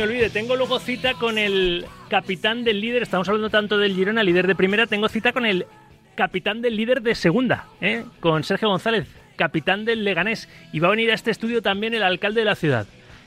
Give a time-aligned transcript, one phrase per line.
[0.00, 4.22] me olvide, tengo luego cita con el capitán del líder, estamos hablando tanto del Girona,
[4.22, 5.66] líder de primera, tengo cita con el
[6.14, 8.04] capitán del líder de segunda, ¿eh?
[8.18, 9.06] con Sergio González,
[9.36, 12.54] capitán del Leganés, y va a venir a este estudio también el alcalde de la
[12.54, 12.86] ciudad.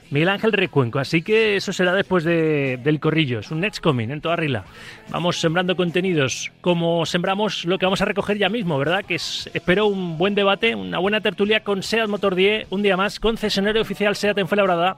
[0.09, 0.99] Miguel Ángel Recuenco.
[0.99, 3.39] Así que eso será después de, del corrillo.
[3.39, 4.65] Es un next coming en toda regla.
[5.09, 9.05] Vamos sembrando contenidos como sembramos lo que vamos a recoger ya mismo, ¿verdad?
[9.05, 12.95] Que es, espero un buen debate, una buena tertulia con SEAT Motor 10, un día
[12.95, 14.97] más, concesionario oficial SEAT en Fuenlabrada.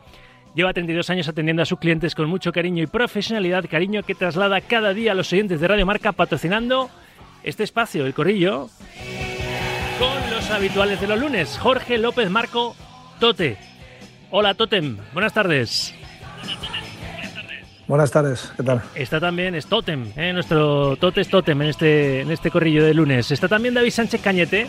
[0.55, 4.61] Lleva 32 años atendiendo a sus clientes con mucho cariño y profesionalidad, cariño que traslada
[4.61, 6.89] cada día a los oyentes de Radio Marca patrocinando
[7.43, 8.69] este espacio, el corrillo,
[9.99, 12.73] con los habituales de los lunes, Jorge López Marco
[13.19, 13.57] Tote.
[14.31, 15.93] Hola Totem, buenas tardes.
[17.85, 18.81] Buenas tardes, ¿qué tal?
[18.95, 20.31] Está también es Totem, ¿eh?
[20.31, 23.29] nuestro Totes Totem en este, en este corrillo de lunes.
[23.29, 24.67] Está también David Sánchez Cañete,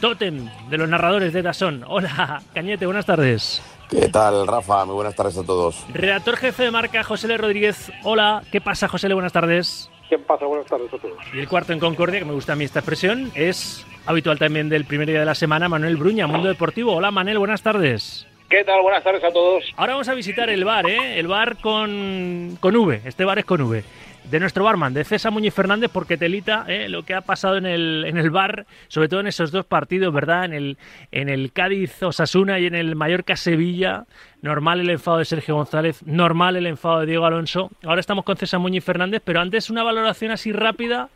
[0.00, 1.84] Totem de los narradores de Dazón.
[1.86, 3.62] Hola Cañete, buenas tardes.
[3.90, 4.84] ¿Qué tal, Rafa?
[4.84, 5.84] Muy buenas tardes a todos.
[5.92, 7.36] Redactor jefe de marca, José L.
[7.38, 7.92] Rodríguez.
[8.02, 9.14] Hola, ¿qué pasa, José L?
[9.14, 9.90] Buenas tardes.
[10.08, 10.44] ¿Qué pasa?
[10.46, 11.16] Buenas tardes a todos.
[11.32, 14.68] Y el cuarto en Concordia, que me gusta a mí esta expresión, es habitual también
[14.68, 16.94] del primer día de la semana, Manuel Bruña, Mundo Deportivo.
[16.94, 18.26] Hola, Manuel, buenas tardes.
[18.48, 18.80] ¿Qué tal?
[18.82, 19.64] Buenas tardes a todos.
[19.76, 21.18] Ahora vamos a visitar el bar, ¿eh?
[21.18, 23.02] El bar con, con V.
[23.04, 23.82] Este bar es con V.
[24.30, 26.88] De nuestro barman, de César Muñiz Fernández, porque telita ¿eh?
[26.88, 30.12] lo que ha pasado en el, en el bar, sobre todo en esos dos partidos,
[30.12, 30.46] ¿verdad?
[30.46, 30.78] En el,
[31.12, 34.06] en el Cádiz-Osasuna y en el Mallorca-Sevilla.
[34.42, 37.70] Normal el enfado de Sergio González, normal el enfado de Diego Alonso.
[37.84, 41.08] Ahora estamos con César Muñiz Fernández, pero antes una valoración así rápida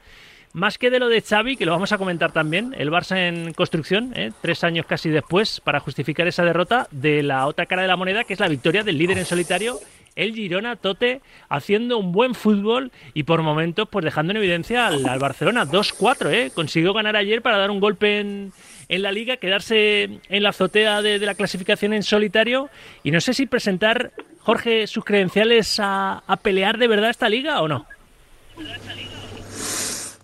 [0.52, 3.52] más que de lo de Xavi, que lo vamos a comentar también, el Barça en
[3.52, 4.32] construcción, ¿eh?
[4.40, 8.24] tres años casi después, para justificar esa derrota, de la otra cara de la moneda,
[8.24, 9.78] que es la victoria del líder en solitario,
[10.16, 15.18] el Girona Tote, haciendo un buen fútbol y por momentos pues dejando en evidencia al,
[15.20, 16.50] Barcelona 2-4, ¿eh?
[16.52, 18.52] consiguió ganar ayer para dar un golpe en,
[18.88, 22.70] la liga, quedarse en la azotea de, la clasificación en solitario
[23.04, 24.10] y no sé si presentar,
[24.40, 27.86] Jorge, sus credenciales a pelear de verdad esta liga o no.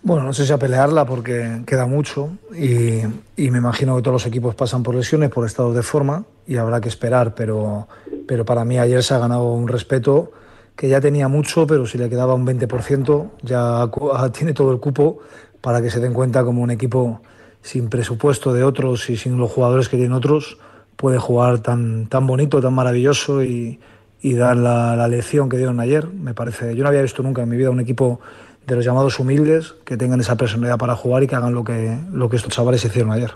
[0.07, 3.01] Bueno, no sé si a pelearla porque queda mucho y,
[3.35, 6.55] y, me imagino que todos los equipos pasan por lesiones, por estados de forma y
[6.55, 7.89] habrá que esperar, pero,
[8.25, 10.31] pero para mí ayer se ha ganado un respeto
[10.77, 13.91] que ya tenía mucho, pero si le quedaba un 20% ya
[14.31, 15.19] tiene todo el cupo
[15.59, 17.19] para que se den cuenta como un equipo
[17.61, 20.57] sin presupuesto de otros y sin los jugadores que tienen otros
[20.95, 23.81] puede jugar tan, tan bonito, tan maravilloso y,
[24.21, 26.07] y dar la, la lección que dieron ayer.
[26.07, 28.21] Me parece, yo no había visto nunca en mi vida un equipo
[28.67, 31.97] de los llamados humildes, que tengan esa personalidad para jugar y que hagan lo que,
[32.11, 33.31] lo que estos chavales hicieron ayer.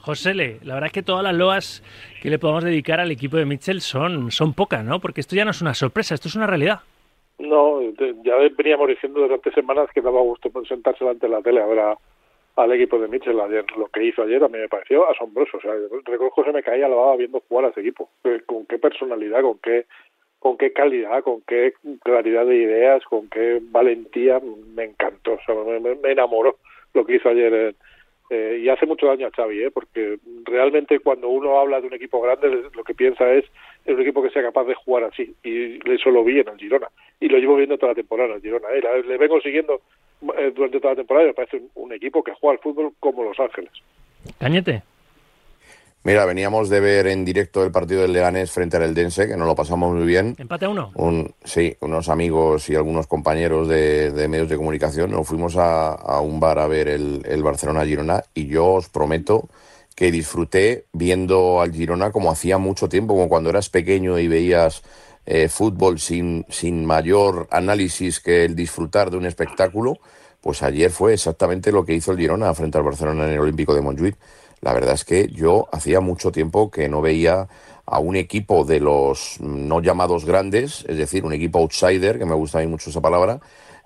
[0.00, 1.82] José Le, la verdad es que todas las loas
[2.22, 5.00] que le podemos dedicar al equipo de Mitchell son, son pocas, ¿no?
[5.00, 6.80] Porque esto ya no es una sorpresa, esto es una realidad.
[7.38, 7.80] No,
[8.22, 11.78] ya veníamos diciendo durante semanas que daba gusto sentarse delante de la tele a ver
[11.80, 11.98] a,
[12.56, 13.64] al equipo de Mitchell ayer.
[13.76, 15.56] Lo que hizo ayer a mí me pareció asombroso.
[15.56, 15.72] O sea,
[16.04, 18.10] reconozco que se me caía la baba viendo jugar a ese equipo.
[18.46, 19.86] Con qué personalidad, con qué
[20.46, 21.72] con qué calidad, con qué
[22.04, 24.40] claridad de ideas, con qué valentía,
[24.76, 26.58] me encantó, o sea, me, me enamoró
[26.94, 27.74] lo que hizo ayer.
[28.30, 29.70] Eh, y hace mucho daño a Xavi, ¿eh?
[29.72, 33.44] porque realmente cuando uno habla de un equipo grande, lo que piensa es
[33.84, 35.34] es un equipo que sea capaz de jugar así.
[35.42, 36.90] Y eso lo vi en el Girona.
[37.18, 38.68] Y lo llevo viendo toda la temporada en el Girona.
[38.68, 39.02] ¿eh?
[39.04, 39.80] Le vengo siguiendo
[40.38, 42.92] eh, durante toda la temporada y me parece un, un equipo que juega al fútbol
[43.00, 43.72] como Los Ángeles.
[44.38, 44.82] Cañete.
[46.06, 49.44] Mira, veníamos de ver en directo el partido del Leganés frente al Eldense, que nos
[49.44, 50.36] lo pasamos muy bien.
[50.38, 50.92] ¿Empate a uno?
[50.94, 55.10] Un, sí, unos amigos y algunos compañeros de, de medios de comunicación.
[55.10, 59.48] Nos fuimos a, a un bar a ver el, el Barcelona-Girona y yo os prometo
[59.96, 64.84] que disfruté viendo al Girona como hacía mucho tiempo, como cuando eras pequeño y veías
[65.24, 69.98] eh, fútbol sin, sin mayor análisis que el disfrutar de un espectáculo.
[70.40, 73.74] Pues ayer fue exactamente lo que hizo el Girona frente al Barcelona en el Olímpico
[73.74, 74.16] de Montjuic.
[74.60, 77.48] La verdad es que yo hacía mucho tiempo que no veía
[77.86, 82.34] a un equipo de los no llamados grandes, es decir, un equipo outsider, que me
[82.34, 83.40] gusta a mí mucho esa palabra,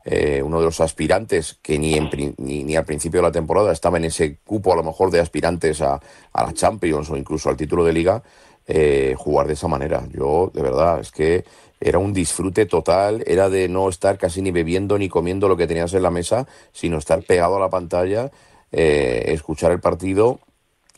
[0.05, 2.09] eh, uno de los aspirantes que ni, en,
[2.39, 5.21] ni, ni, al principio de la temporada estaba en ese cupo a lo mejor de
[5.21, 6.01] aspirantes a,
[6.33, 8.23] a la Champions o incluso al título de liga,
[8.67, 10.07] eh, jugar de esa manera.
[10.11, 11.45] Yo, de verdad, es que
[11.79, 15.67] era un disfrute total, era de no estar casi ni bebiendo ni comiendo lo que
[15.67, 18.31] tenías en la mesa, sino estar pegado a la pantalla,
[18.73, 20.41] eh, escuchar el partido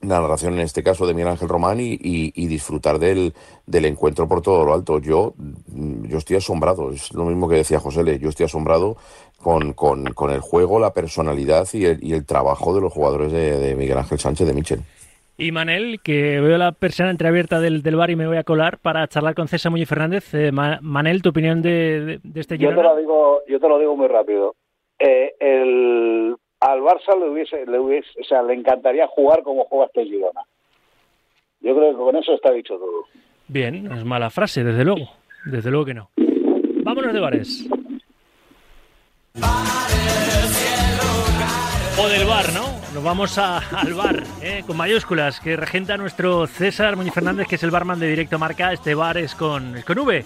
[0.03, 3.33] la narración en este caso de Miguel Ángel Román y, y, y, disfrutar del,
[3.67, 4.99] del encuentro por todo lo alto.
[4.99, 5.35] Yo,
[5.67, 8.97] yo estoy asombrado, es lo mismo que decía José Le, yo estoy asombrado
[9.41, 13.33] con, con, con el juego, la personalidad y el, y el trabajo de los jugadores
[13.33, 14.81] de, de, Miguel Ángel Sánchez de Michel.
[15.39, 18.79] Y Manel, que veo la persiana entreabierta del, del bar y me voy a colar
[18.79, 20.35] para charlar con César Muñoz Fernández.
[20.35, 23.79] Eh, Manel, tu opinión de, de, de este yo te, lo digo, yo te lo
[23.79, 24.55] digo muy rápido.
[24.99, 29.87] Eh, el al Barça le hubiese, le hubiese, o sea, le encantaría jugar como juega
[29.87, 30.43] este Girona.
[31.61, 33.05] Yo creo que con eso está dicho todo.
[33.49, 35.09] Bien, no es mala frase, desde luego.
[35.45, 36.11] Desde luego que no.
[36.85, 37.69] vámonos de bares.
[41.99, 42.73] O del bar, ¿no?
[42.95, 44.63] Nos vamos al bar, ¿eh?
[44.67, 48.73] con mayúsculas, que regenta nuestro César Muñoz Fernández, que es el barman de Directo Marca.
[48.73, 50.25] Este bar es con, es con V.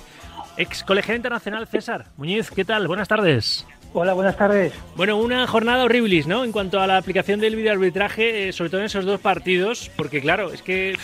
[0.56, 2.06] Ex colegial internacional César.
[2.16, 2.88] Muñiz, ¿qué tal?
[2.88, 3.66] Buenas tardes.
[3.92, 4.72] Hola, buenas tardes.
[4.96, 6.44] Bueno, una jornada horrible, ¿no?
[6.44, 10.20] En cuanto a la aplicación del videoarbitraje, eh, sobre todo en esos dos partidos, porque
[10.20, 10.96] claro, es que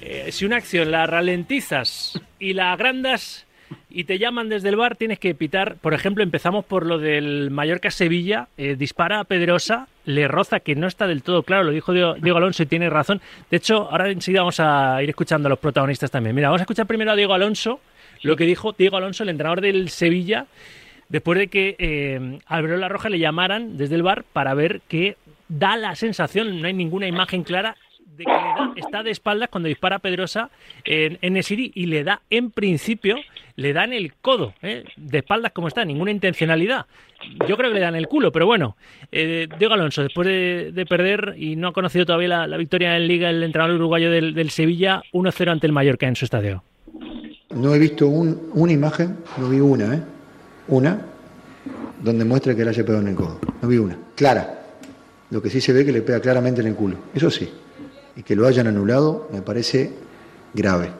[0.00, 3.46] eh, si una acción la ralentizas y la agrandas
[3.90, 5.76] y te llaman desde el bar, tienes que pitar.
[5.76, 8.48] Por ejemplo, empezamos por lo del Mallorca-Sevilla.
[8.56, 11.64] Eh, dispara a Pedrosa, le roza, que no está del todo claro.
[11.64, 13.20] Lo dijo Diego Alonso y tiene razón.
[13.50, 16.34] De hecho, ahora enseguida vamos a ir escuchando a los protagonistas también.
[16.34, 17.80] Mira, vamos a escuchar primero a Diego Alonso,
[18.24, 20.46] lo que dijo Diego Alonso, el entrenador del Sevilla,
[21.08, 25.16] después de que eh, La Roja le llamaran desde el bar para ver que
[25.48, 27.76] da la sensación, no hay ninguna imagen clara,
[28.16, 30.48] de que le da, está de espaldas cuando dispara Pedrosa
[30.84, 33.16] en, en y le da, en principio,
[33.56, 34.84] le dan el codo, ¿eh?
[34.96, 36.86] de espaldas como está, ninguna intencionalidad.
[37.46, 38.76] Yo creo que le dan el culo, pero bueno,
[39.10, 43.30] eh, Diego Alonso, después de, perder y no ha conocido todavía la, victoria en Liga,
[43.30, 46.62] el entrenador uruguayo del, del Sevilla, 1-0 ante el Mallorca en su estadio.
[47.50, 50.02] No he visto una imagen, no vi una, ¿eh?
[50.68, 51.06] Una,
[52.02, 53.38] donde muestre que le haya pegado en el codo.
[53.60, 53.98] No vi una.
[54.14, 54.62] Clara.
[55.30, 56.96] Lo que sí se ve que le pega claramente en el culo.
[57.14, 57.48] Eso sí.
[58.16, 59.90] Y que lo hayan anulado me parece
[60.52, 60.90] grave.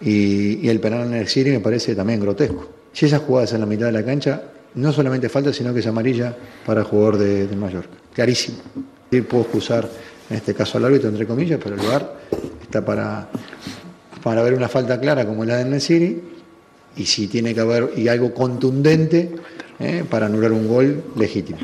[0.00, 2.68] Y, el penal en el Siri me parece también grotesco.
[2.92, 4.42] Si esa jugada es en la mitad de la cancha,
[4.74, 7.96] no solamente falta, sino que es amarilla para el jugador de, de Mallorca.
[8.12, 8.58] Clarísimo.
[9.10, 9.88] puedo excusar
[10.28, 12.16] en este caso al árbitro, entre comillas, pero el lugar
[12.60, 13.28] está para,
[14.26, 16.20] para ver una falta clara como la de Nesiri
[16.96, 19.30] y si tiene que haber y algo contundente
[19.78, 21.60] eh, para anular un gol legítimo.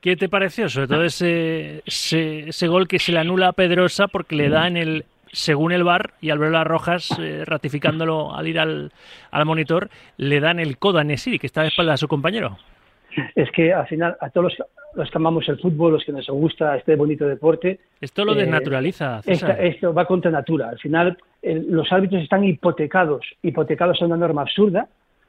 [0.00, 0.68] ¿Qué te pareció?
[0.68, 4.76] Sobre todo ese, ese, gol que se le anula a Pedrosa porque le da en
[4.76, 8.90] el, según el VAR y al ver las rojas, eh, ratificándolo al ir al,
[9.30, 12.58] al, monitor, le dan el codo a Nesiri, que está de espalda a su compañero.
[13.36, 16.26] Es que al final, a todos los, los que amamos el fútbol, los que nos
[16.26, 17.78] gusta este bonito deporte.
[18.00, 19.20] Esto lo desnaturaliza.
[19.26, 20.70] esto va contra natura.
[20.70, 24.88] Al final, los árbitros están hipotecados, hipotecados a una norma absurda,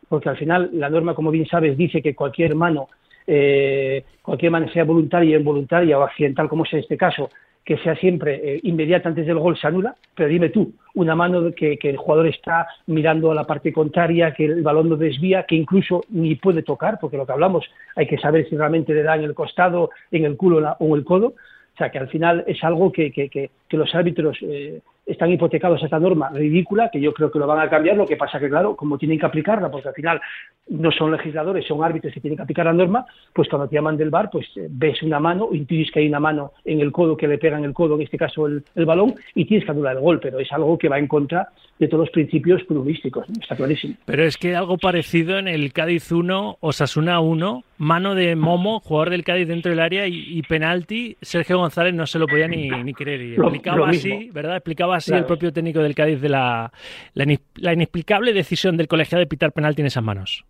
[0.09, 2.89] porque al final la norma, como bien sabes, dice que cualquier mano,
[3.25, 7.29] eh, cualquier mano sea voluntaria, involuntaria o accidental, como es en este caso,
[7.63, 11.53] que sea siempre eh, inmediata antes del gol se anula, pero dime tú, una mano
[11.53, 15.55] que, el jugador está mirando a la parte contraria, que el balón no desvía, que
[15.55, 17.65] incluso ni puede tocar, porque lo que hablamos
[17.95, 20.93] hay que saber si realmente le da en el costado, en el culo o en
[20.93, 24.81] el codo, o sea que al final es algo que, que, que los árbitros eh,
[25.11, 28.05] están hipotecados a esta norma ridícula, que yo creo que lo van a cambiar, lo
[28.05, 30.21] que pasa que, claro, como tienen que aplicarla, porque al final
[30.69, 33.97] no son legisladores, son árbitros que tienen que aplicar la norma, pues cuando te llaman
[33.97, 37.17] del bar, pues eh, ves una mano, intuyes que hay una mano en el codo
[37.17, 39.95] que le pega en el codo, en este caso el, balón, y tienes que anular
[39.95, 43.55] el gol, pero es algo que va en contra de todos los principios futbolísticos, está
[43.55, 43.95] clarísimo.
[44.05, 49.09] Pero es que algo parecido en el Cádiz 1, Osasuna 1, mano de Momo, jugador
[49.09, 52.93] del Cádiz dentro del área y, penalti, Sergio González no se lo podía ni, ni
[52.93, 54.57] creer, y explicaba así, ¿verdad?
[54.57, 56.71] Explicaba así el propio técnico del Cádiz de la,
[57.15, 60.45] la, inexplicable decisión del colegiado de pitar penalti en esas manos.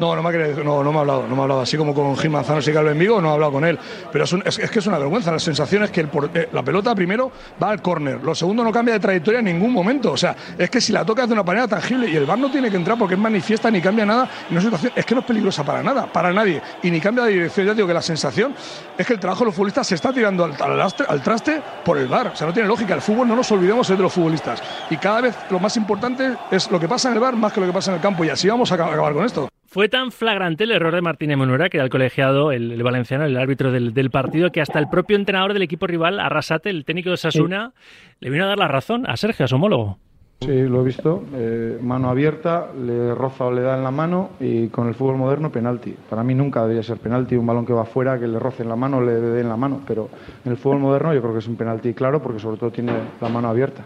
[0.00, 1.60] No, no me, ha no, no me ha hablado, no me ha hablado.
[1.60, 3.78] Así como con Gil Manzano y en Vigo, no ha hablado con él.
[4.10, 5.30] Pero es, es, que es una vergüenza.
[5.30, 7.30] La sensación es que eh, la pelota primero
[7.62, 10.12] va al córner, lo segundo no cambia de trayectoria en ningún momento.
[10.12, 12.50] O sea, es que si la toca de una manera tangible y el VAR no
[12.50, 14.28] tiene que entrar porque es manifiesta ni cambia nada,
[14.94, 16.60] es que no es peligrosa para nada, para nadie.
[16.82, 17.66] Y ni cambia de dirección.
[17.66, 18.54] Ya digo que la sensación
[18.96, 22.08] es que el trabajo de los futbolistas se está tirando al, al, traste por el
[22.08, 22.28] VAR.
[22.28, 22.94] O sea, no tiene lógica.
[22.94, 24.62] El fútbol no nos olvidemos de los futbolistas.
[24.90, 27.60] Y cada vez lo más importante es lo que pasa en el VAR más que
[27.60, 28.24] lo que pasa en el campo.
[28.24, 29.48] Y así vamos a acabar con esto.
[29.72, 33.38] Fue tan flagrante el error de Martínez Monura, que era el colegiado, el, valenciano, el
[33.38, 37.16] árbitro del, partido, que hasta el propio entrenador del equipo rival, Arrasate, el técnico de
[37.16, 37.72] Sasuna,
[38.20, 39.96] le vino a dar la razón a Sergio, a su homólogo.
[40.42, 41.24] Sí, lo he visto.
[41.34, 45.16] Eh, mano abierta, le roza o le da en la mano y con el fútbol
[45.16, 45.96] moderno penalti.
[46.10, 48.68] Para mí nunca debería ser penalti un balón que va afuera, que le roce en
[48.68, 49.80] la mano o le dé en la mano.
[49.86, 50.10] Pero
[50.44, 52.92] en el fútbol moderno yo creo que es un penalti claro porque sobre todo tiene
[53.22, 53.84] la mano abierta.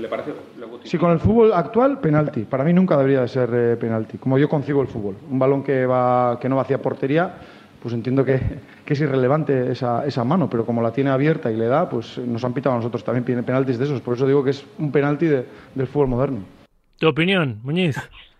[0.00, 0.32] ¿le parece
[0.84, 2.42] Sí, con el fútbol actual, penalti.
[2.42, 5.16] Para mí nunca debería de ser eh, penalti, como yo concibo el fútbol.
[5.30, 7.34] Un balón que, va, que no va hacia portería,
[7.80, 8.40] pues entiendo que,
[8.84, 12.18] que es irrelevante esa, esa, mano, pero como la tiene abierta y le da, pues
[12.18, 14.00] nos han pitado a nosotros también penaltis de esos.
[14.00, 16.40] Por eso digo que es un penalti del fútbol moderno.
[16.98, 17.96] ¿Tu opinión, Muñiz?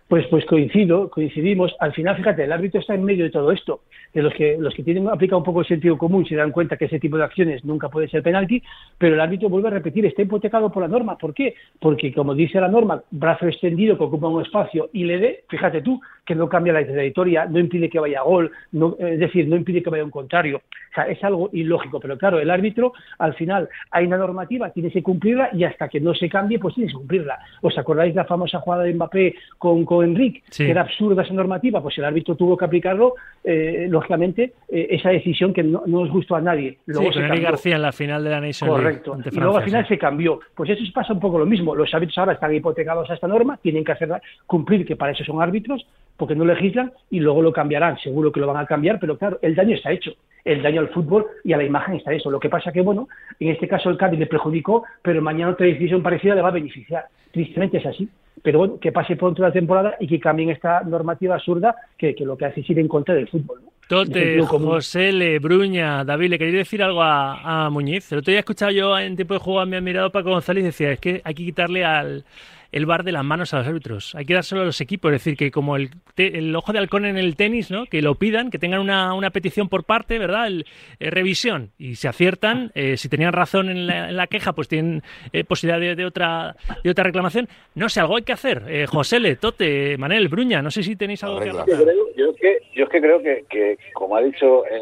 [0.07, 1.73] Pues, pues coincido, coincidimos.
[1.79, 3.81] Al final, fíjate, el árbitro está en medio de todo esto.
[4.13, 6.77] De los que los que tienen aplicado un poco el sentido común se dan cuenta
[6.77, 8.61] que ese tipo de acciones nunca puede ser penalti,
[8.97, 11.17] pero el árbitro vuelve a repetir, está hipotecado por la norma.
[11.17, 11.55] ¿Por qué?
[11.79, 15.81] Porque, como dice la norma, brazo extendido que ocupa un espacio y le dé, fíjate
[15.81, 19.55] tú, que no cambia la trayectoria, no impide que vaya gol, no, es decir, no
[19.55, 20.57] impide que vaya a un contrario.
[20.57, 24.91] O sea, es algo ilógico, pero claro, el árbitro, al final, hay una normativa, tiene
[24.91, 27.39] que cumplirla y hasta que no se cambie, pues tiene que cumplirla.
[27.61, 30.65] ¿Os acordáis la famosa jugada de Mbappé con, con Enrique, Sí.
[30.65, 35.09] que era absurda esa normativa, pues el árbitro tuvo que aplicarlo, eh, lógicamente, eh, esa
[35.09, 36.71] decisión que no, no nos gustó a nadie.
[36.71, 37.43] Sí, Luego con se cambió.
[37.43, 39.17] García en la final de la Nation Correcto.
[39.31, 39.93] Y luego al final sí.
[39.93, 40.39] se cambió.
[40.55, 41.75] Pues eso pasa un poco lo mismo.
[41.75, 44.09] Los árbitros ahora están hipotecados a esta norma, tienen que hacer
[44.45, 45.85] cumplir que para eso son árbitros,
[46.17, 47.97] porque no legislan y luego lo cambiarán.
[47.99, 50.11] Seguro que lo van a cambiar, pero claro, el daño está hecho.
[50.43, 52.29] El daño al fútbol y a la imagen está hecho.
[52.29, 53.07] Lo que pasa que, bueno,
[53.39, 56.51] en este caso el Cádiz le perjudicó, pero mañana otra decisión parecida le va a
[56.51, 57.05] beneficiar.
[57.31, 58.09] Tristemente es así.
[58.41, 62.25] Pero bueno, que pase pronto la temporada y que cambien esta normativa absurda que, que
[62.25, 63.61] lo que hace es ir en contra del fútbol.
[63.63, 63.72] ¿no?
[63.87, 64.41] Tote.
[64.41, 68.11] José Le, Bruña, David, ¿le queréis decir algo a, a Muñiz?
[68.11, 70.63] El otro día he escuchado yo en tiempo de juego a mi admirado Paco González
[70.63, 72.25] y decía, es que hay que quitarle al
[72.73, 75.21] el bar de las manos a los árbitros, hay que dárselo a los equipos, es
[75.23, 77.85] decir, que como el, te- el ojo de halcón en el tenis, ¿no?
[77.85, 80.47] que lo pidan, que tengan una, una petición por parte, ¿verdad?
[80.47, 80.65] El,
[80.99, 84.67] eh, revisión, y si aciertan, eh, si tenían razón en la, en la queja, pues
[84.67, 85.01] tienen
[85.31, 87.47] eh, posibilidad de, de otra de otra reclamación.
[87.75, 88.63] No sé, algo hay que hacer.
[88.67, 91.65] Eh, José Le, Tote, Manel, Bruña, no sé si tenéis algo que Arregla.
[91.67, 91.93] Yo, aportar.
[91.93, 94.81] creo- yo es que, yo es que creo que, que, como ha dicho, eh,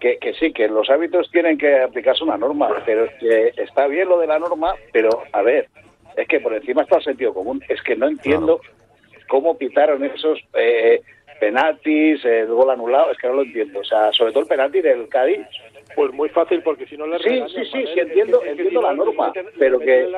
[0.00, 3.86] que, que sí, que los árbitros tienen que aplicarse una norma, pero es que está
[3.86, 5.68] bien lo de la norma, pero a ver,
[6.16, 7.62] es que por encima está el sentido común.
[7.68, 8.60] Es que no entiendo
[9.28, 11.00] cómo pitaron esos eh,
[11.40, 13.80] penaltis, el gol anulado, es que no lo entiendo.
[13.80, 15.40] O sea, sobre todo el penalti del Cádiz.
[15.94, 18.62] Pues muy fácil, porque si no le Sí, sí, sí, sí, entiendo, que- es que
[18.62, 20.08] entiendo la no, norma, meten- pero que,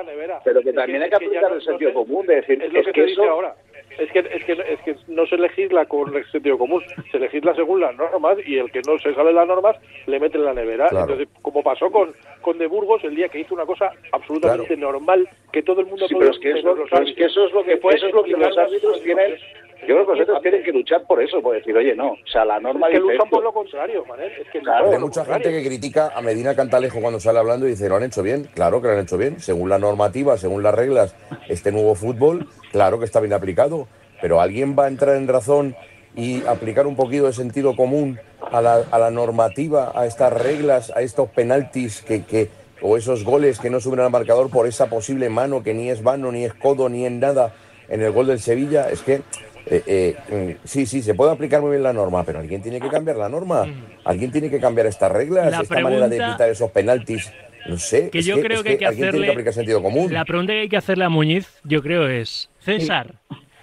[0.45, 2.87] pero que también hay que aplicar el sentido se- común, de decir, es lo es
[2.93, 3.25] que dice eso...
[3.29, 3.57] ahora.
[3.99, 7.55] Es que, es, que, es que no se legisla con el sentido común, se legisla
[7.55, 10.55] según las normas y el que no se sabe las normas le mete en la
[10.55, 10.89] nevera.
[10.89, 11.13] Claro.
[11.13, 15.29] Entonces, como pasó con, con De Burgos el día que hizo una cosa absolutamente normal
[15.53, 17.65] que todo el mundo Sí, pero es que, eso, pero es que eso es lo
[17.65, 19.37] que, fue eso es lo que los árbitros tienen.
[19.81, 22.27] Yo creo que los árbitros tienen que luchar por eso, por decir, oye, no, o
[22.27, 24.33] sea, la norma Es que dice luchan por lo contrario, Manel.
[24.33, 27.71] Es que Claro, Hay mucha gente que critica a Medina Cantalejo cuando sale hablando y
[27.71, 28.49] dice, ¿lo han hecho bien?
[28.55, 29.41] Claro que lo han hecho bien.
[29.41, 31.15] Según la normativa, según las reglas,
[31.49, 33.89] este nuevo fútbol, claro que está bien aplicado.
[34.21, 35.77] Pero alguien va a entrar en razón
[36.17, 38.19] y aplicar un poquito de sentido común
[38.51, 42.49] a la, a la normativa, a estas reglas, a estos penaltis que, que,
[42.81, 46.03] o esos goles que no suben al marcador por esa posible mano que ni es
[46.03, 47.53] mano, ni es codo, ni en nada
[47.89, 48.89] en el gol del Sevilla.
[48.91, 49.23] Es que
[49.67, 52.81] eh, eh, mm, sí, sí, se puede aplicar muy bien la norma, pero alguien tiene
[52.81, 53.67] que cambiar la norma.
[54.05, 57.33] Alguien tiene que cambiar estas reglas, La esta manera de evitar esos penaltis.
[57.67, 58.11] No sé.
[58.11, 60.13] Que es yo creo es que hay que alguien tiene hacerle- que aplicar sentido común.
[60.13, 63.15] La pregunta que hay que hacerle a Muñiz, yo creo, es: César,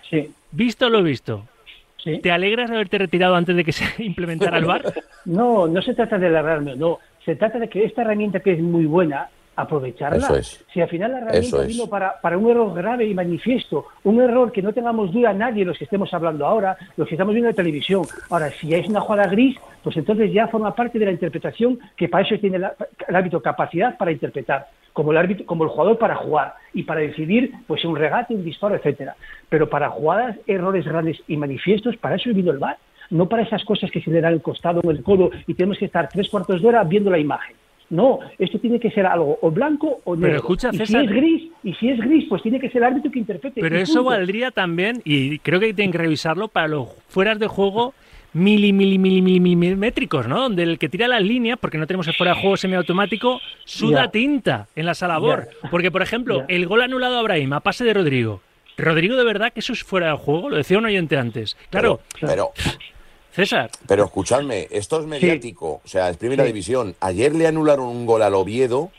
[0.10, 1.48] Sí, visto lo visto,
[2.04, 2.18] sí.
[2.20, 4.92] ¿te alegras de haberte retirado antes de que se implementara el VAR?
[5.26, 6.98] No, no se trata de alargarme, no.
[7.24, 9.30] Se trata de que esta herramienta que es muy buena,
[9.62, 10.18] aprovecharla.
[10.18, 10.66] Eso es.
[10.74, 11.68] Si al final la herramienta es.
[11.68, 15.66] vino para, para un error grave y manifiesto, un error que no tengamos duda nadie,
[15.66, 18.04] los que estemos hablando ahora, los que estamos viendo en televisión.
[18.30, 22.08] Ahora, si es una jugada gris, pues entonces ya forma parte de la interpretación que
[22.10, 22.74] para eso tiene la-
[23.08, 27.00] el árbitro capacidad para interpretar, como el árbitro, como el jugador para jugar y para
[27.02, 29.16] decidir, pues un regate, un disparo, etcétera.
[29.50, 32.78] Pero para jugadas, errores grandes y manifiestos, para eso vino el VAR
[33.10, 35.32] no para esas cosas que se le da en el costado o en el codo
[35.46, 37.58] y tenemos que estar tres cuartos de hora viendo la imagen.
[37.92, 40.38] No, esto tiene que ser algo o blanco o negro.
[40.38, 42.86] escucha, y si César- es gris, y si es gris, pues tiene que ser el
[42.86, 43.62] árbitro que interprete.
[43.62, 47.94] Pero eso valdría también, y creo que tienen que revisarlo para los fueras de juego
[48.34, 50.40] mili, mili, mili, mili, milimétricos, ¿no?
[50.44, 54.06] Donde el que tira las líneas, porque no tenemos el fuera de juego semiautomático, suda
[54.06, 54.12] Ya.
[54.12, 55.50] tinta en la sala BOR.
[55.70, 58.42] Porque, por ejemplo, el gol anulado a Abraham a pase de Rodrigo.
[58.78, 61.58] Rodrigo, de verdad que eso es fuera de juego, lo decía un oyente antes.
[61.70, 62.52] Claro, Pero,
[63.34, 66.96] César, pero escuchadme, esto es mediático, o sea, es primera división.
[67.00, 68.92] Ayer le anularon un gol al Oviedo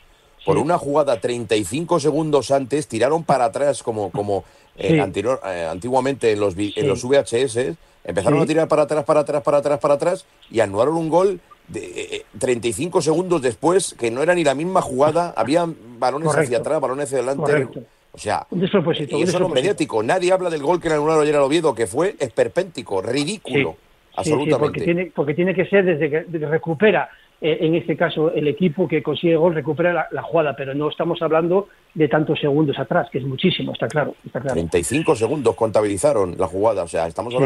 [0.45, 4.45] por una jugada 35 segundos antes, tiraron para atrás como, como
[4.77, 9.21] eh, anterior, eh, antiguamente en los, en los VHS, empezaron a tirar para atrás, para
[9.21, 13.95] atrás, para atrás, para atrás y anularon un gol de eh, eh, 35 segundos después,
[13.99, 15.67] que no era ni la misma jugada, había
[15.99, 16.47] balones Correcto.
[16.47, 17.43] hacia atrás, balones hacia adelante.
[17.43, 17.81] Correcto.
[18.15, 20.03] O sea, Un despropósito, y eso no es mediático.
[20.03, 23.77] Nadie habla del gol que le anularon ayer al Oviedo, que fue esperpéntico, ridículo.
[24.19, 24.59] Sí, sí, absolutamente.
[24.59, 27.09] porque, tiene, porque tiene que ser desde que recupera,
[27.41, 30.89] eh, en este caso, el equipo que consigue gol, recupera la, la jugada, pero no
[30.89, 34.15] estamos hablando de tantos segundos atrás, que es muchísimo, está claro.
[34.25, 34.55] Está claro.
[34.55, 36.85] 35 segundos contabilizaron la jugada.
[36.85, 37.43] O sea, estamos Sí.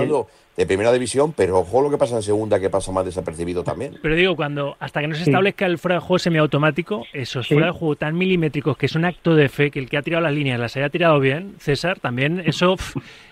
[0.57, 3.99] De primera división, pero ojo lo que pasa en segunda, que pasa más desapercibido también.
[4.03, 5.31] pero digo, cuando hasta que no se Sí.
[5.31, 7.55] establezca el fuera de juego semiautomático, esos Sí.
[7.55, 10.03] fuera de juego tan milimétricos que es un acto de fe, que el que ha
[10.03, 12.77] tirado las líneas las haya tirado bien, César, también eso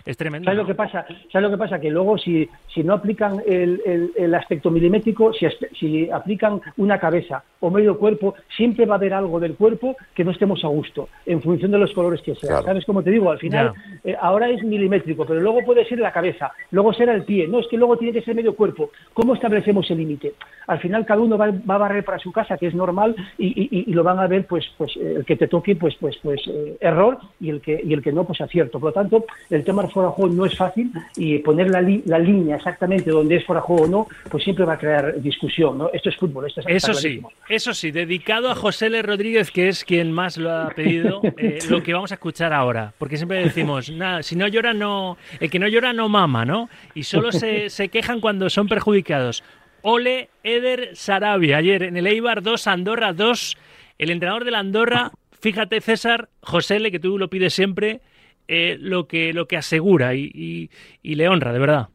[0.05, 0.45] es tremendo.
[0.47, 1.07] ¿Sabes lo que pasa?
[1.33, 1.79] ¿Sabes lo que pasa?
[1.81, 5.47] Que luego si, si no aplican el, el- el aspecto milimétrico, si,
[5.79, 10.25] si aplican una cabeza o medio cuerpo, siempre va a haber algo del cuerpo que
[10.25, 11.09] no estemos a gusto.
[11.27, 12.63] en función de los colores que sean.
[12.65, 13.31] ¿Sabes cómo te digo?
[13.31, 13.73] Al final,
[14.05, 17.61] eh, ahora es milimétrico, pero luego puede ser la cabeza, luego será el pie, no,
[17.61, 18.91] es que luego tiene que ser medio cuerpo.
[19.13, 20.35] ¿Cómo establecemos el límite?
[20.67, 24.03] Al final cada uno va, a barrer para su casa, que es normal, y, lo
[24.03, 27.19] van a ver, pues, pues eh, el que te toque, pues, pues, pues eh, error,
[27.41, 28.81] y el que y el que no, pues acierto.
[28.81, 31.81] Por lo tanto, el tema del fuera de juego no es fácil, y poner la,
[32.07, 35.21] la línea exactamente donde es fuera de juego o no, pues siempre va a crear
[35.21, 35.91] discusión, ¿no?
[35.93, 39.03] Esto es fútbol, esto es Eso sí, eso sí, dedicado a José L.
[39.03, 42.93] Rodríguez, que es quien más lo ha pedido, eh, lo que vamos a escuchar ahora.
[42.99, 45.17] Porque siempre decimos, nada, si no llora, no.
[45.41, 46.69] El que no llora, no mama, ¿no?
[46.95, 49.43] Y solo se, se quejan cuando son perjudicados.
[49.83, 53.57] Ole Eder Sarabia, ayer en el Eibar 2, Andorra 2.
[53.99, 58.01] El entrenador de la Andorra, fíjate, César, José L., que tú lo pides siempre,
[58.49, 60.71] eh, lo, que, lo que asegura y,
[61.03, 61.89] y le honra, de verdad.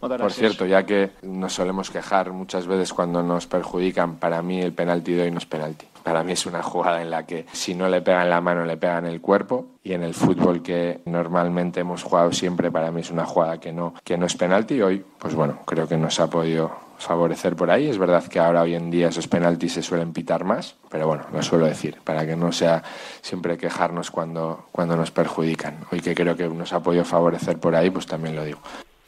[0.00, 4.72] Por cierto, ya que nos solemos quejar muchas veces cuando nos perjudican, para mí el
[4.72, 5.86] penalti de hoy no es penalti.
[6.02, 8.78] Para mí es una jugada en la que si no le pegan la mano, le
[8.78, 9.66] pegan el cuerpo.
[9.82, 13.72] Y en el fútbol que normalmente hemos jugado siempre, para mí es una jugada que
[13.72, 14.80] no, que no es penalti.
[14.80, 17.88] Hoy, pues bueno, creo que nos ha podido favorecer por ahí.
[17.88, 21.24] Es verdad que ahora hoy en día esos penaltis se suelen pitar más, pero bueno,
[21.32, 22.82] lo suelo decir, para que no sea
[23.20, 25.78] siempre quejarnos cuando, cuando nos perjudican.
[25.92, 28.60] Hoy que creo que nos ha podido favorecer por ahí, pues también lo digo.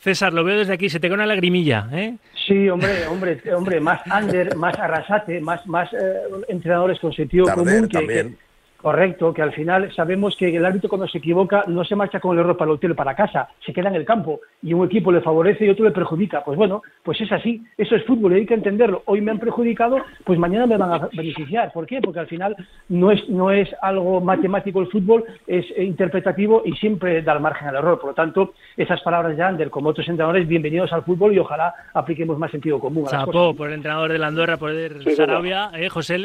[0.02, 2.16] César, lo veo desde aquí, se te cae una lagrimilla, ¿eh?
[2.48, 7.88] Sí, hombre, hombre, hombre, más under, más arrasate, más, más eh, entrenadores con sentido común
[7.88, 8.34] que,
[8.82, 12.36] Correcto, que al final sabemos que el árbitro cuando se equivoca no se marcha con
[12.36, 15.12] el error para el hotel para casa, se queda en el campo y un equipo
[15.12, 16.42] le favorece y otro le perjudica.
[16.42, 19.02] Pues bueno, pues es así, eso es fútbol y hay que entenderlo.
[19.06, 21.72] Hoy me han perjudicado, pues mañana me van a beneficiar.
[21.72, 22.00] ¿Por qué?
[22.00, 22.56] Porque al final
[22.88, 27.68] no es, no es algo matemático el fútbol, es interpretativo y siempre da el margen
[27.68, 28.00] al error.
[28.00, 31.72] Por lo tanto, esas palabras de Ander, como otros entrenadores, bienvenidos al fútbol y ojalá
[31.94, 33.06] apliquemos más sentido común.
[33.12, 36.18] A por el entrenador de la Andorra, por el Sarabia, eh, José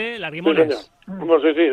[1.53, 1.69] sí,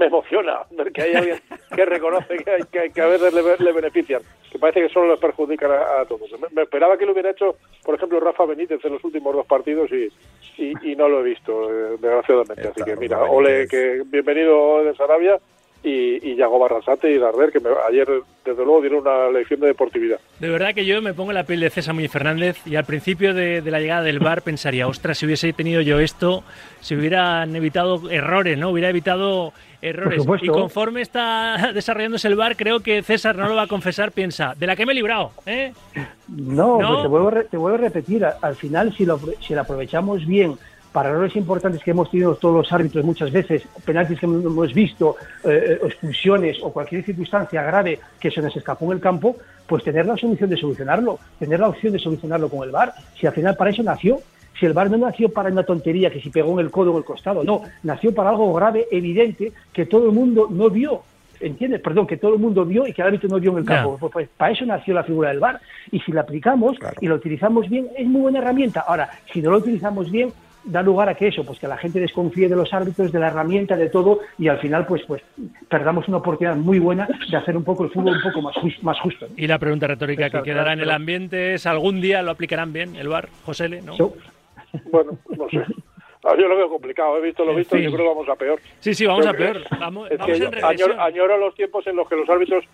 [0.00, 1.38] me emociona ver que hay alguien
[1.76, 2.38] que reconoce
[2.72, 6.30] que, que, a veces le, benefician, que parece que solo les perjudican a, todos.
[6.52, 9.90] Me, esperaba que lo hubiera hecho, por ejemplo, Rafa Benítez en los últimos dos partidos
[9.92, 10.10] y,
[10.56, 12.68] y, no lo he visto, eh, desgraciadamente.
[12.68, 15.38] Así que mira, ole, que bienvenido de Sarabia
[15.82, 18.08] y, y Yago Barrasate y Darder, que ayer
[18.44, 20.18] desde luego dieron una lección de deportividad.
[20.38, 23.32] De verdad que yo me pongo la piel de César Muñoz Fernández y al principio
[23.32, 26.42] de, la llegada del bar pensaría, ostras, si hubiese tenido yo esto,
[26.80, 28.70] se hubieran evitado errores, ¿no?
[28.70, 30.22] Hubiera evitado errores.
[30.42, 34.54] Y conforme está desarrollándose el bar, creo que César no lo va a confesar, piensa,
[34.58, 35.32] ¿de la que me he librado?
[35.46, 35.72] ¿eh?
[36.28, 40.26] No, Pues te, vuelvo, te vuelvo a repetir, al final si lo, si lo aprovechamos
[40.26, 40.58] bien,
[40.92, 45.16] para errores importantes que hemos tenido todos los árbitros muchas veces, penaltis que hemos visto,
[45.44, 49.84] eh, eh, expulsiones o cualquier circunstancia grave que se nos escapó en el campo, pues
[49.84, 52.92] tener la solución de solucionarlo, tener la opción de solucionarlo con el VAR.
[53.18, 54.20] Si al final para eso nació,
[54.58, 56.94] si el VAR no nació para una tontería que si pegó en el codo o
[56.94, 61.02] en el costado, no, nació para algo grave, evidente, que todo el mundo no vio.
[61.38, 61.80] ¿Entiendes?
[61.80, 63.96] Perdón, que todo el mundo vio y que el árbitro no vio en el campo.
[63.98, 65.58] Pues, pues, para eso nació la figura del VAR.
[65.90, 68.80] Y si la aplicamos y la utilizamos bien, es muy buena herramienta.
[68.80, 70.30] Ahora, si no la utilizamos bien,
[70.64, 73.28] da lugar a que eso, pues que la gente desconfíe de los árbitros, de la
[73.28, 75.22] herramienta, de todo, y al final pues pues
[75.68, 79.00] perdamos una oportunidad muy buena de hacer un poco el fútbol un poco más, más
[79.00, 79.26] justo.
[79.36, 82.96] Y la pregunta retórica que quedará en el ambiente es, ¿algún día lo aplicarán bien
[82.96, 83.82] el VAR, José L?
[83.82, 83.94] ¿no?
[84.90, 85.64] Bueno, no sé.
[86.22, 88.36] Ah, yo lo veo complicado, he visto lo visto y yo creo que vamos a
[88.36, 88.60] peor.
[88.80, 89.62] Sí, sí, vamos a peor.
[89.78, 90.08] Vamos,
[90.98, 92.64] añoro, los tiempos en los que los árbitros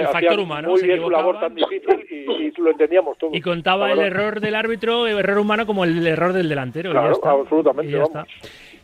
[0.00, 0.68] el factor humano.
[0.70, 3.30] Muy bien su labor tan difícil y, lo entendíamos todo.
[3.32, 6.90] Y contaba el error del árbitro, el error humano, como el error del delantero.
[6.92, 7.98] Claro, absolutamente.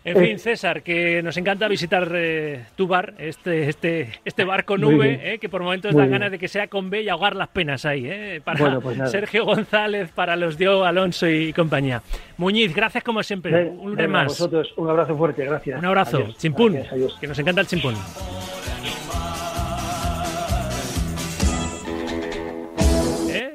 [0.05, 4.83] En fin, César, que nos encanta visitar eh, tu bar, este, este, este bar con
[4.83, 7.49] V, eh, que por momentos da ganas de que sea con B y ahogar las
[7.49, 12.03] penas ahí, eh, para pues Sergio González, para los Dio Alonso y compañía.
[12.37, 13.69] Muñiz, gracias como siempre.
[13.69, 14.27] un lunes más.
[14.29, 15.79] vosotros, un abrazo fuerte, gracias.
[15.79, 16.29] Un abrazo.
[16.39, 16.79] Chimpún,
[17.21, 17.95] que nos encanta el chimpún.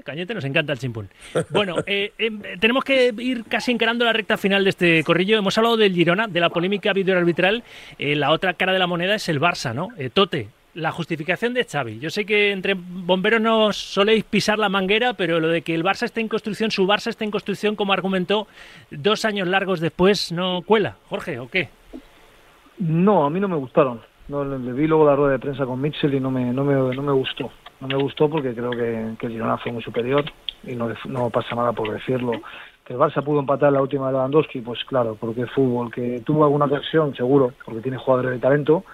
[0.03, 1.09] Cañete, nos encanta el chimpún.
[1.49, 5.37] Bueno, eh, em, tenemos que ir casi encarando la recta final de este corrillo.
[5.37, 7.63] Hemos hablado del Girona, de la polémica arbitral.
[7.97, 9.89] Eh, la otra cara de la moneda es el Barça, ¿no?
[9.97, 11.99] Eh, Tote, la justificación de Xavi.
[11.99, 15.83] Yo sé que entre bomberos no soléis pisar la manguera, pero lo de que el
[15.83, 18.47] Barça esté en construcción, su Barça esté en construcción, como argumentó
[18.91, 20.97] dos años largos después, ¿no cuela?
[21.09, 21.69] Jorge, ¿o qué?
[22.79, 24.01] No, a mí no me gustaron.
[24.27, 27.01] Le, vi luego la rueda de prensa con Mitchell y no me, no me, no
[27.01, 27.51] me gustó
[27.83, 30.23] no me gustó porque creo que, el Girona fue muy superior
[30.63, 32.31] y no, no pasa nada por decirlo.
[32.85, 35.91] Que el Barça pudo empatar la última de Lewandowski, pues claro, porque es fútbol.
[35.91, 38.85] Que tuvo alguna ocasión, seguro, porque tiene jugadores de talento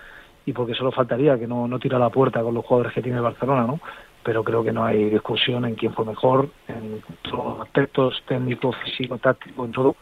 [0.46, 3.18] y porque solo faltaría que no, no tira la puerta con los jugadores que tiene
[3.18, 3.80] el Barcelona, ¿no?
[4.24, 8.72] Pero creo que no hay discusión en quién fue mejor, en todos los aspectos, técnico,
[8.72, 9.96] físico, táctico, en todo.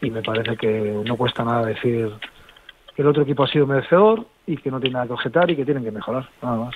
[0.00, 2.10] Y me parece que no cuesta nada decir
[2.94, 5.56] que el otro equipo ha sido merecedor y que no tiene nada que objetar y
[5.56, 6.74] que tienen que mejorar, nada más.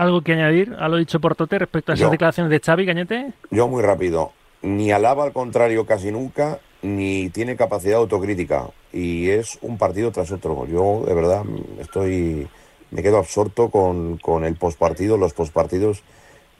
[0.00, 2.10] ¿Algo que añadir a lo dicho por Tote respecto a esas Yo.
[2.10, 3.32] declaraciones de Xavi, Cañete?
[3.50, 4.32] Yo muy rápido.
[4.62, 8.70] Ni alaba al contrario casi nunca, ni tiene capacidad autocrítica.
[8.94, 10.66] Y es un partido tras otro.
[10.66, 11.42] Yo, de verdad,
[11.78, 12.48] estoy.
[12.90, 16.02] Me quedo absorto con, con el postpartido, los postpartidos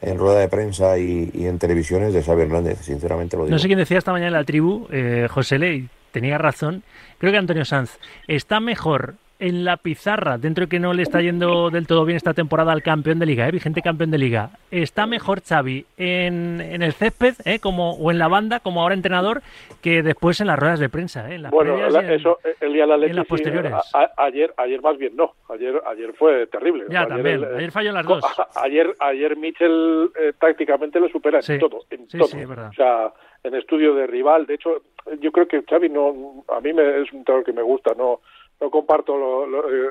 [0.01, 2.81] en rueda de prensa y, y en televisiones de Xavi Hernández.
[2.83, 3.55] Sinceramente lo digo.
[3.55, 6.83] No sé quién decía esta mañana en la tribu, eh, José Ley, tenía razón.
[7.17, 11.19] Creo que Antonio Sanz está mejor en la pizarra, dentro de que no le está
[11.19, 13.51] yendo del todo bien esta temporada al campeón de liga, ¿eh?
[13.51, 14.51] vigente campeón de liga.
[14.69, 17.59] Está mejor Xavi en, en el césped ¿eh?
[17.59, 19.41] como, o en la banda, como ahora entrenador,
[19.81, 21.29] que después en las ruedas de prensa.
[21.29, 21.35] ¿eh?
[21.35, 23.73] En las Bueno, la- en- eso, el día de la en Leti, las sí, posteriores.
[23.73, 25.33] a- ayer, ayer más bien no.
[25.49, 26.85] Ayer, ayer fue terrible.
[26.89, 27.43] Ya, Ayer también.
[27.43, 28.23] el- Ayer falló en las dos.
[28.55, 31.57] Ayer, ayer Mitchell eh, tácticamente lo supera en Sí.
[31.59, 31.79] todo.
[31.89, 32.27] En Sí, todo.
[32.27, 32.69] sí, es verdad.
[32.69, 33.11] O sea,
[33.43, 34.45] en estudio de rival.
[34.45, 34.83] De hecho,
[35.19, 37.93] yo creo que Xavi no, a mí me, es un entrenador que me gusta.
[37.97, 38.19] No,
[38.61, 39.89] no comparto lo- lo- eh,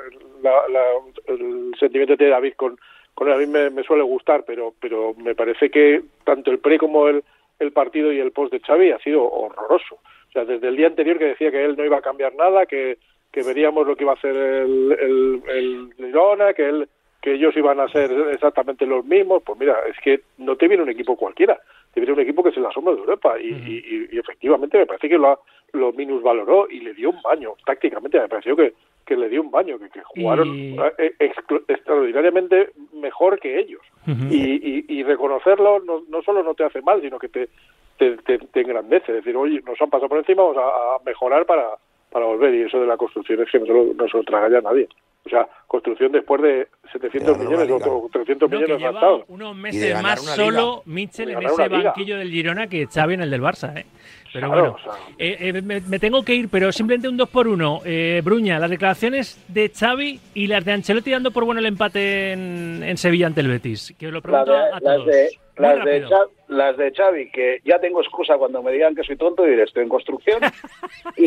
[1.27, 2.79] el sentimiento de David con,
[3.15, 3.35] con él.
[3.35, 7.23] A mí me, suele gustar, pero, pero me parece que tanto el pre como el,
[7.59, 9.97] el partido y el post de Xavi ha sido horroroso.
[9.97, 12.65] O sea, desde el día anterior que decía que él no iba a cambiar nada,
[12.67, 12.99] que,
[13.33, 15.43] que veríamos lo que iba a hacer el, el,
[15.99, 16.89] el que él
[17.21, 20.83] que ellos iban a ser exactamente los mismos, pues mira, es que no te viene
[20.83, 21.59] un equipo cualquiera,
[21.93, 24.87] te viene un equipo que es la sombra de Europa y, y- y efectivamente me
[24.87, 25.41] parece que lo,
[25.73, 28.73] lo minusvaloró y le dio un baño, tácticamente me pareció que,
[29.05, 33.83] que le dio un baño, que, que jugaron Y- eh, exclu- extraordinariamente mejor que ellos
[34.31, 37.49] y, y- y reconocerlo no, no solo no te hace mal, sino que te,
[37.99, 39.13] te, te- te engrandece.
[39.13, 41.69] Es decir, oye, nos han pasado por encima, vamos a, a mejorar para,
[42.11, 42.55] para volver.
[42.55, 44.61] Y eso de la construcción es que no se lo, no se lo traga ya
[44.61, 44.89] nadie.
[45.23, 49.25] O sea, construcción después de 700 ganar millones o 300 No, que millones lleva gastados.
[49.29, 53.43] unos meses más solo Mitchell en ese banquillo del Girona que Xavi en el del
[53.43, 53.77] Barça.
[53.79, 53.85] ¿eh?
[54.33, 54.93] Pero Claro, bueno, o sea.
[55.19, 58.59] eh, eh, me, me tengo que ir, pero simplemente un 2 por 1 eh, Bruña,
[58.59, 62.97] las declaraciones de Xavi y las de Ancelotti dando por bueno el empate en, en
[62.97, 63.95] Sevilla ante el Betis.
[63.99, 65.07] Que os lo Las pregunto de, a las todos.
[65.07, 66.01] de, las, de.
[66.03, 69.51] Xavi, las de Xavi, que ya tengo excusa cuando me digan que soy tonto y
[69.51, 70.41] diré estoy en construcción.
[71.17, 71.25] y,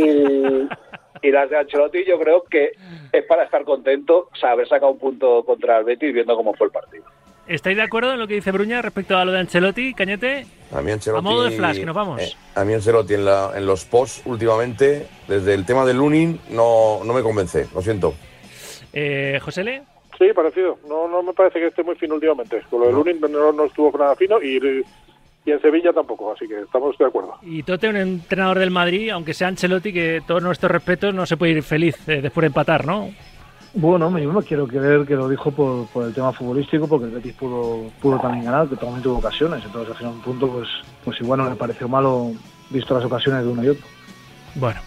[1.28, 2.72] y las de Ancelotti yo creo que
[3.12, 6.54] es para estar contento, o sea, haber sacado un punto contra el Betis viendo cómo
[6.54, 7.06] fue el partido.
[7.48, 10.46] ¿Estáis de acuerdo en lo que dice Bruña respecto a lo de Ancelotti, Cañete?
[10.74, 12.22] A mí Ancelotti, A modo de flash, que nos vamos.
[12.22, 16.40] eh, a mí Ancelotti en, la- en los posts últimamente, desde el tema del Lunin,
[16.52, 18.14] no, no me convence, lo siento.
[18.94, 19.82] Eh, José Le.
[20.18, 20.78] Sí, parecido.
[20.88, 22.62] No, no me parece que esté muy fino últimamente.
[22.70, 24.84] Con lo del Lunin no, no estuvo nada fino y,
[25.46, 27.36] y en Sevilla tampoco, así que estamos de acuerdo.
[27.42, 31.38] Y Tote, un entrenador del Madrid, aunque sea Ancelotti, que todos nuestros respetos, no se
[31.38, 33.10] puede ir feliz eh, después de empatar, ¿no?
[33.76, 37.12] Bueno, yo no quiero creer que lo dijo por, por el tema futbolístico, porque el
[37.12, 39.66] Betis pudo, pudo también ganar, que también tuvo ocasiones.
[39.66, 40.68] Entonces, al final, un punto, pues,
[41.04, 42.32] pues igual no me pareció malo,
[42.70, 43.86] visto las ocasiones de uno y otro.
[44.56, 44.80] Bueno,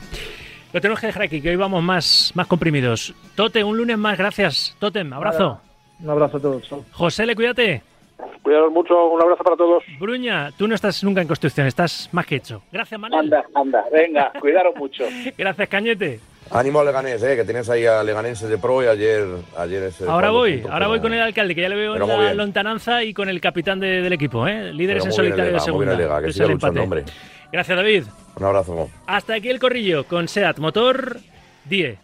[0.72, 3.12] lo tenemos que dejar aquí, que hoy vamos más, más comprimidos.
[3.34, 4.76] Tote, un lunes más, gracias.
[4.78, 5.60] Totem, abrazo.
[5.98, 6.70] Un abrazo a todos.
[6.92, 7.82] José, le cuídate.
[8.46, 9.82] Cuidaros mucho, un abrazo para todos.
[9.98, 12.62] Bruña, tú no estás nunca en construcción, estás más que hecho.
[12.70, 13.18] Gracias, Manel.
[13.18, 15.02] Anda, anda, venga, cuidaros mucho.
[15.36, 16.20] Gracias, Cañete.
[16.52, 19.24] Ánimo a Leganés, eh, que tienes ahí a Leganenses de pro y ayer,
[19.58, 22.34] ayer ese Ahora voy, ahora voy con el alcalde, que ya le veo en la
[22.34, 24.72] lontananza y con el capitán de- del equipo, ¿eh?
[24.72, 25.96] líderes en solitario de Lega, muy bien, segunda.
[25.96, 27.00] Lega, que Es siga el luchando, empate.
[27.02, 27.14] hombre.
[27.50, 28.04] Gracias, David.
[28.36, 28.88] Un abrazo.
[29.08, 31.16] Hasta aquí el corrillo con SEAT Motor
[31.64, 31.98] 10.